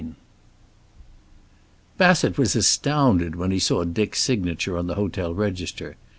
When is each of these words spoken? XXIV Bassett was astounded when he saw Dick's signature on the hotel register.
XXIV 0.01 0.15
Bassett 1.99 2.37
was 2.39 2.55
astounded 2.55 3.35
when 3.35 3.51
he 3.51 3.59
saw 3.59 3.83
Dick's 3.83 4.19
signature 4.23 4.75
on 4.75 4.87
the 4.87 4.95
hotel 4.95 5.31
register. 5.35 5.95